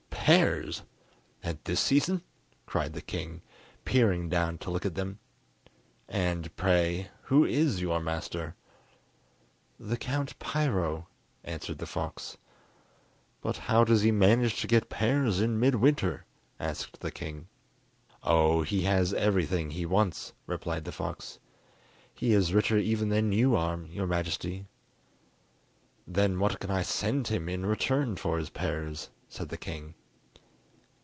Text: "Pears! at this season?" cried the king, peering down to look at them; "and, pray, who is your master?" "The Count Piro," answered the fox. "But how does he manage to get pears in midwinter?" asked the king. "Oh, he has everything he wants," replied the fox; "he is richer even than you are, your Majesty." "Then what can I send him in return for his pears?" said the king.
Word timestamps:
"Pears! 0.23 0.83
at 1.43 1.65
this 1.65 1.81
season?" 1.81 2.21
cried 2.65 2.93
the 2.93 3.01
king, 3.01 3.41
peering 3.83 4.29
down 4.29 4.57
to 4.59 4.69
look 4.71 4.85
at 4.85 4.95
them; 4.95 5.19
"and, 6.07 6.55
pray, 6.55 7.09
who 7.23 7.43
is 7.43 7.81
your 7.81 7.99
master?" 7.99 8.55
"The 9.77 9.97
Count 9.97 10.37
Piro," 10.39 11.07
answered 11.43 11.79
the 11.79 11.85
fox. 11.87 12.37
"But 13.41 13.57
how 13.57 13.83
does 13.83 14.03
he 14.03 14.11
manage 14.11 14.61
to 14.61 14.67
get 14.67 14.87
pears 14.89 15.41
in 15.41 15.59
midwinter?" 15.59 16.23
asked 16.61 17.01
the 17.01 17.11
king. 17.11 17.49
"Oh, 18.23 18.61
he 18.61 18.83
has 18.83 19.13
everything 19.15 19.71
he 19.71 19.85
wants," 19.85 20.31
replied 20.45 20.85
the 20.85 20.93
fox; 20.93 21.39
"he 22.13 22.31
is 22.31 22.53
richer 22.53 22.77
even 22.77 23.09
than 23.09 23.33
you 23.33 23.55
are, 23.57 23.81
your 23.81 24.07
Majesty." 24.07 24.67
"Then 26.07 26.39
what 26.39 26.59
can 26.59 26.71
I 26.71 26.83
send 26.83 27.27
him 27.27 27.49
in 27.49 27.65
return 27.65 28.15
for 28.15 28.37
his 28.37 28.51
pears?" 28.51 29.09
said 29.27 29.49
the 29.49 29.57
king. 29.57 29.95